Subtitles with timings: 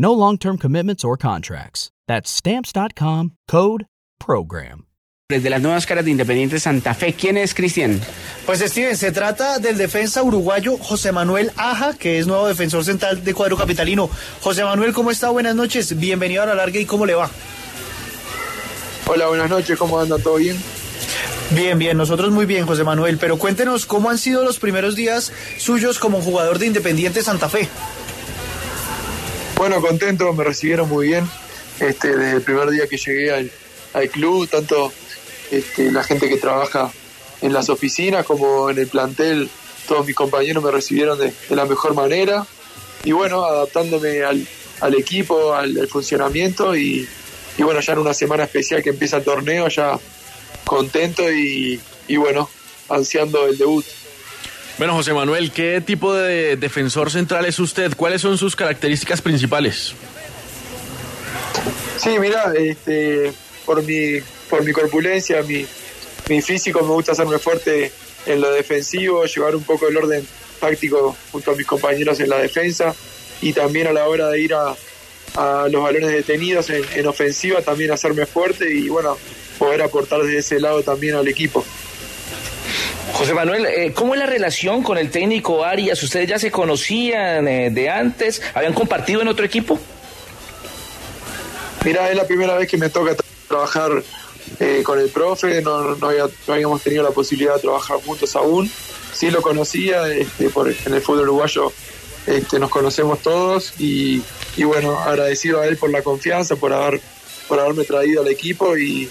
[0.00, 1.90] No long term commitments or contracts.
[2.06, 3.86] That's Stamps.com code
[4.20, 4.84] PROGRAM.
[5.28, 8.00] Desde las nuevas caras de Independiente Santa Fe, ¿quién es Cristian?
[8.46, 13.22] Pues Steven, se trata del defensa uruguayo José Manuel Aja, que es nuevo defensor central
[13.22, 14.08] de cuadro capitalino.
[14.40, 15.28] José Manuel, ¿cómo está?
[15.28, 17.28] Buenas noches, bienvenido a la larga y ¿cómo le va?
[19.06, 20.16] Hola, buenas noches, ¿cómo anda?
[20.16, 20.56] ¿Todo bien?
[21.50, 25.30] Bien, bien, nosotros muy bien, José Manuel, pero cuéntenos cómo han sido los primeros días
[25.58, 27.68] suyos como jugador de Independiente Santa Fe.
[29.58, 31.28] Bueno, contento, me recibieron muy bien.
[31.80, 33.50] Este, desde el primer día que llegué al,
[33.92, 34.92] al club, tanto
[35.50, 36.92] este, la gente que trabaja
[37.42, 39.50] en las oficinas como en el plantel,
[39.88, 42.46] todos mis compañeros me recibieron de, la mejor manera
[43.02, 44.46] y bueno, adaptándome al,
[44.80, 47.08] al equipo, al, al funcionamiento y,
[47.56, 49.98] y, bueno, ya en una semana especial que empieza el torneo, ya
[50.64, 52.48] contento y, y bueno,
[52.88, 53.84] ansiando el debut.
[54.78, 57.94] Bueno, José Manuel, ¿qué tipo de defensor central es usted?
[57.96, 59.92] ¿Cuáles son sus características principales?
[61.96, 63.32] Sí, mira, este,
[63.66, 65.66] por mi por mi corpulencia, mi,
[66.42, 67.92] físico, me gusta hacerme fuerte
[68.26, 70.26] en lo defensivo, llevar un poco el orden
[70.60, 72.94] táctico junto a mis compañeros en la defensa
[73.42, 74.74] y también a la hora de ir a,
[75.34, 79.16] a los balones detenidos en, en, ofensiva también hacerme fuerte y bueno,
[79.58, 81.64] poder aportar desde ese lado también al equipo.
[83.18, 86.00] José Manuel, eh, ¿cómo es la relación con el técnico Arias?
[86.04, 88.40] ¿Ustedes ya se conocían eh, de antes?
[88.54, 89.76] ¿Habían compartido en otro equipo?
[91.84, 93.16] Mira, es la primera vez que me toca
[93.48, 94.04] trabajar
[94.60, 98.70] eh, con el profe, no, había, no, habíamos tenido la posibilidad de trabajar juntos aún.
[99.12, 101.72] Sí lo conocía, este, por, en el fútbol uruguayo
[102.24, 104.22] este, nos conocemos todos y,
[104.56, 107.00] y, bueno, agradecido a él por la confianza, por, haber,
[107.48, 109.08] por haberme traído al equipo y,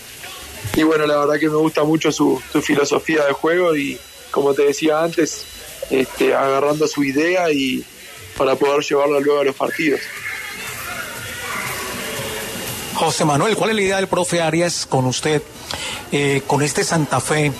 [0.75, 3.97] y bueno, la verdad que me gusta mucho su, su filosofía de juego y
[4.31, 5.45] como te decía antes,
[5.89, 7.83] este, agarrando su idea y
[8.37, 9.99] para poder llevarla luego a los partidos.
[12.93, 15.41] José Manuel, ¿cuál es la idea del profe Arias con usted,
[16.11, 17.51] eh, con este Santa Fe?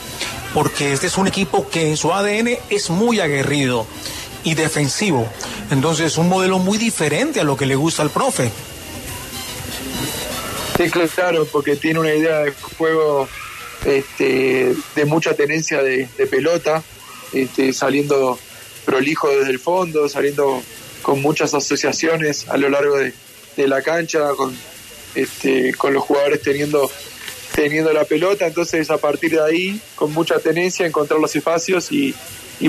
[0.53, 3.86] Porque este es un equipo que en su ADN es muy aguerrido
[4.44, 5.28] y defensivo.
[5.69, 8.52] Entonces, un modelo muy diferente a lo que le gusta al profe.
[11.15, 13.27] Claro, porque tiene una idea de juego
[13.83, 16.83] este, de mucha tenencia de, pelota,
[17.33, 18.38] este, saliendo
[18.85, 20.61] prolijo desde el fondo, saliendo
[21.01, 23.13] con muchas asociaciones a lo largo de,
[23.67, 24.55] la cancha, con
[25.15, 26.91] este, con los jugadores teniendo,
[27.55, 32.13] teniendo la pelota, entonces a partir de ahí, con mucha tenencia, encontrar los espacios y,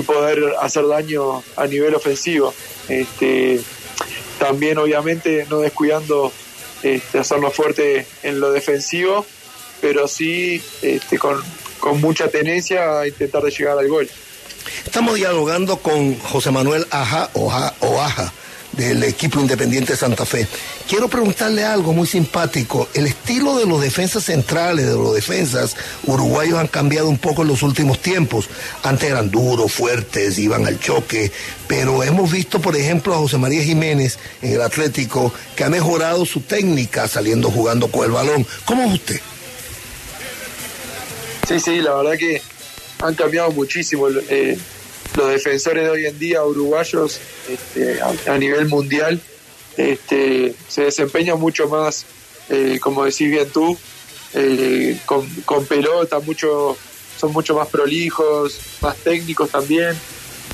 [0.05, 2.53] poder hacer daño a nivel ofensivo.
[4.39, 6.31] También obviamente no descuidando
[6.83, 9.25] este, hacerlo fuerte en lo defensivo,
[9.81, 11.41] pero sí este, con,
[11.79, 14.09] con mucha tenencia a intentar de llegar al gol.
[14.85, 18.33] Estamos dialogando con José Manuel Aja o Aja
[18.73, 20.47] del equipo independiente de Santa Fe.
[20.87, 22.89] Quiero preguntarle algo muy simpático.
[22.93, 25.75] El estilo de los defensas centrales, de los defensas
[26.05, 28.49] uruguayos han cambiado un poco en los últimos tiempos.
[28.83, 31.31] Antes eran duros, fuertes, iban al choque,
[31.67, 36.25] pero hemos visto, por ejemplo, a José María Jiménez en el Atlético, que ha mejorado
[36.25, 38.45] su técnica saliendo jugando con el balón.
[38.65, 39.21] ¿Cómo es usted?
[41.47, 42.41] Sí, sí, la verdad que
[42.99, 44.07] han cambiado muchísimo.
[44.09, 44.57] Eh,
[45.15, 47.19] los defensores de hoy en día uruguayos
[47.49, 49.19] este, a, nivel mundial
[49.77, 52.05] este, se desempeñan mucho más,
[52.49, 53.77] eh, como decís bien tú,
[54.33, 56.77] eh, con, con, pelota, mucho,
[57.17, 59.97] son mucho más prolijos, más técnicos también,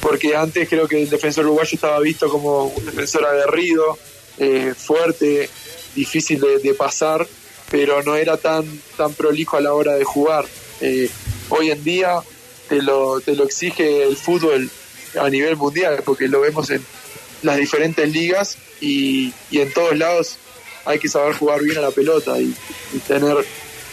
[0.01, 3.97] porque antes creo que el defensor uruguayo estaba visto como un defensor aguerrido,
[4.37, 5.49] eh, fuerte,
[5.95, 7.25] difícil de, de, pasar,
[7.71, 8.65] pero no era tan,
[8.97, 10.45] tan prolijo a la hora de jugar.
[10.81, 11.09] Eh,
[11.49, 12.21] hoy en día
[12.67, 14.69] te lo, te lo exige el fútbol
[15.19, 16.85] a nivel mundial, porque lo vemos en
[17.41, 20.37] las diferentes ligas y, y en todos lados
[20.85, 22.53] hay que saber jugar bien a la pelota y,
[22.93, 23.37] y tener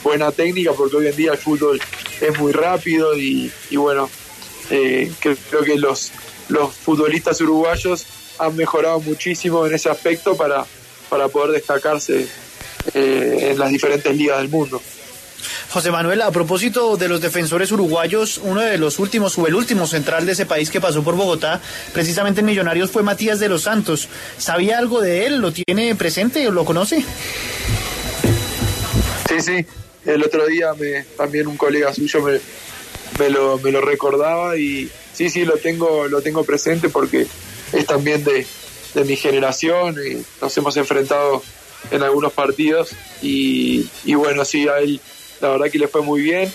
[0.02, 1.80] buena técnica, porque hoy en día el fútbol
[2.20, 4.10] es muy rápido y, bueno,
[4.70, 6.12] eh, creo que los,
[6.48, 8.06] los futbolistas uruguayos
[8.38, 10.64] han mejorado muchísimo en ese aspecto para,
[11.08, 12.26] para poder destacarse
[12.94, 14.82] eh, en las diferentes ligas del mundo.
[15.72, 19.86] José Manuel, a propósito de los defensores uruguayos, uno de los últimos o el último
[19.86, 21.62] central de ese país que pasó por Bogotá,
[21.94, 24.06] precisamente en Millonarios, fue Matías de los Santos.
[24.36, 25.38] ¿Sabía algo de él?
[25.38, 27.02] ¿Lo tiene presente lo conoce?
[29.28, 29.66] Sí, sí.
[30.04, 32.22] El otro día me, también un colega suyo
[33.18, 37.26] me, lo, me lo recordaba y sí, sí, lo tengo, lo tengo presente porque
[37.72, 38.46] es también de,
[38.92, 41.42] de mi generación y nos hemos enfrentado
[41.90, 42.90] en algunos partidos
[43.22, 44.80] y, bueno, sí, a
[45.42, 46.50] la verdad que le fue muy bien.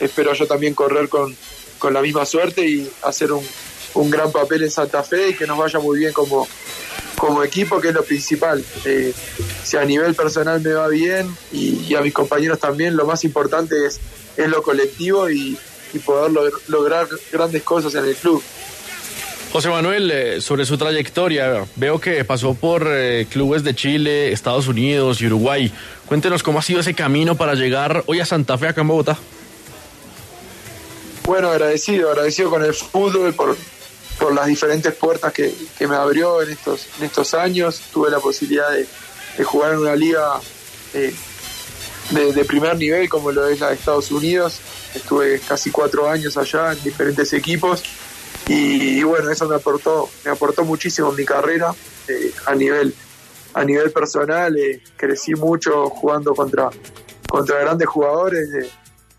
[0.00, 1.36] Espero yo también correr con,
[1.78, 3.46] con la misma suerte y hacer un,
[3.94, 6.48] un, gran papel en Santa Fe y que nos vaya muy bien como,
[7.16, 8.64] como equipo, que es lo principal.
[8.86, 9.12] Eh,
[9.62, 13.86] si a nivel personal me va bien y, a mis compañeros también, lo más importante
[13.86, 14.00] es,
[14.36, 15.58] es lo colectivo y,
[15.92, 16.32] y poder
[16.68, 18.42] lograr grandes cosas en el club.
[19.52, 24.68] José Manuel, eh, sobre su trayectoria, veo que pasó por eh, clubes de Chile, Estados
[24.68, 25.72] Unidos y Uruguay.
[26.06, 29.18] Cuéntenos cómo ha sido ese camino para llegar hoy a Santa Fe, acá en Bogotá.
[31.24, 33.56] Bueno, agradecido, agradecido con el fútbol por,
[34.20, 37.82] por las diferentes puertas que, me abrió en estos, en estos años.
[37.92, 38.86] Tuve la posibilidad de,
[39.42, 40.40] jugar en una liga
[40.94, 41.12] eh,
[42.10, 44.60] de, de, primer nivel como lo es la de Estados Unidos.
[44.94, 47.82] Estuve casi cuatro años allá en diferentes equipos
[48.52, 51.72] y, bueno, eso me aportó, me aportó muchísimo en mi carrera
[52.08, 52.92] eh, a nivel
[53.54, 54.56] a nivel personal.
[54.58, 56.68] Eh, crecí mucho jugando contra,
[57.28, 58.48] contra grandes jugadores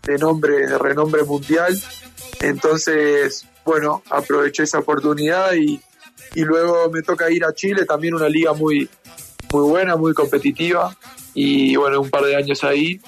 [0.02, 1.80] de, nombre, de renombre mundial.
[2.40, 5.80] Entonces, bueno, aproveché esa oportunidad y,
[6.34, 8.86] y luego me toca ir a Chile, también una liga muy,
[9.50, 10.94] muy buena, muy competitiva.
[11.32, 13.00] Y bueno, un par de años ahí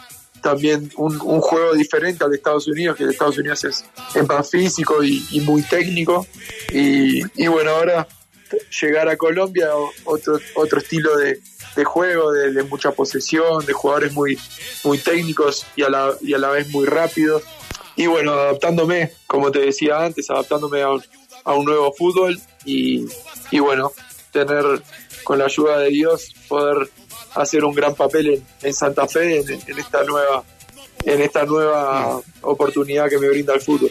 [0.45, 3.85] también un, juego diferente al de Estados Unidos, que el de Estados Unidos es,
[4.29, 6.27] más físico y, muy técnico.
[6.71, 8.07] Y, bueno, ahora
[8.83, 9.71] llegar a Colombia,
[10.05, 11.41] otro, otro estilo de,
[11.85, 14.39] juego, de, mucha posesión, de jugadores muy,
[14.85, 17.43] muy técnicos y a, la, y a la vez muy rápidos.
[17.97, 21.03] Y bueno, adaptándome, como te decía antes, adaptándome a un,
[21.45, 23.07] a un nuevo fútbol y,
[23.51, 23.93] y bueno,
[24.31, 24.83] tener
[25.23, 26.91] con la ayuda de Dios poder
[27.35, 30.45] hacer un gran papel en, Santa Fe en, esta nueva
[31.05, 33.91] en esta nueva oportunidad que me brinda el fútbol.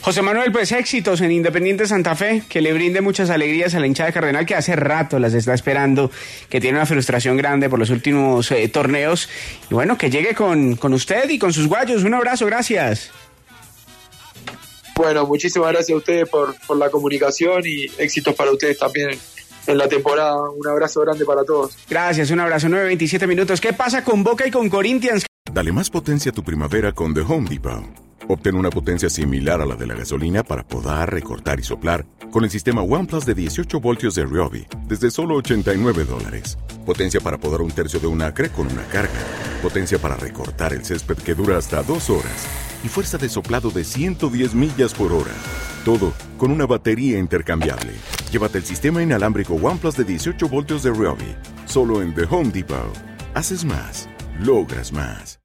[0.00, 3.86] José Manuel, pues éxitos en Independiente Santa Fe, que le brinde muchas alegrías a la
[3.86, 6.10] hinchada de Cardenal que hace rato las está esperando,
[6.48, 9.28] que tiene una frustración grande por los últimos eh, torneos.
[9.70, 12.04] Y bueno, que llegue con, con usted y con sus guayos.
[12.04, 13.10] Un abrazo, gracias.
[14.94, 19.10] Bueno, muchísimas gracias a ustedes por, por la comunicación y éxitos para ustedes también
[19.66, 20.50] en la temporada.
[20.50, 21.76] Un abrazo grande para todos.
[21.88, 22.68] Gracias, un abrazo.
[22.68, 23.60] 9.27 minutos.
[23.60, 25.26] ¿Qué pasa con Boca y con Corinthians?
[25.52, 28.06] Dale más potencia a tu primavera con The Home Depot.
[28.28, 32.42] Obtén una potencia similar a la de la gasolina para podar, recortar y soplar con
[32.42, 36.58] el sistema OnePlus de 18 voltios de Ryobi desde solo 89 dólares.
[36.84, 39.12] Potencia para podar un tercio de un acre con una carga.
[39.62, 42.46] Potencia para recortar el césped que dura hasta dos horas.
[42.84, 45.32] Y fuerza de soplado de 110 millas por hora.
[45.84, 47.92] Todo con una batería intercambiable.
[48.30, 51.34] Llévate el sistema inalámbrico OnePlus de 18 voltios de Ryobi.
[51.64, 52.92] Solo en The Home Depot.
[53.34, 54.08] Haces más.
[54.40, 55.40] Logras más.